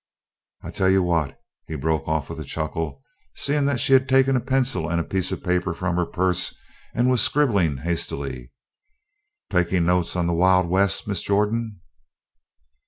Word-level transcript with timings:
"I 0.63 0.71
tell 0.71 0.89
you 0.89 1.03
what" 1.03 1.39
he 1.67 1.75
broke 1.75 2.07
off 2.07 2.31
with 2.31 2.39
a 2.39 2.43
chuckle, 2.43 3.03
seeing 3.35 3.65
that 3.65 3.79
she 3.79 3.93
had 3.93 4.09
taken 4.09 4.35
a 4.35 4.39
pencil 4.39 4.89
and 4.89 4.99
a 4.99 5.03
piece 5.03 5.31
of 5.31 5.43
paper 5.43 5.75
from 5.75 5.95
her 5.95 6.07
purse 6.07 6.57
and 6.95 7.07
was 7.07 7.21
scribbling 7.21 7.77
hastily: 7.77 8.51
"Taking 9.51 9.85
notes 9.85 10.15
on 10.15 10.25
the 10.25 10.33
Wild 10.33 10.67
West, 10.67 11.07
Miss 11.07 11.21
Jordan?" 11.21 11.81